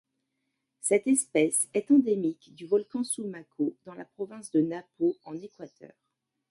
Cette 0.79 1.05
espèce 1.05 1.69
est 1.75 1.91
endémique 1.91 2.55
du 2.55 2.65
volcan 2.65 3.03
Sumaco 3.03 3.75
dans 3.85 3.93
la 3.93 4.03
province 4.03 4.49
de 4.49 4.59
Napo 4.59 5.15
en 5.25 5.39
Équateur. 5.39 5.91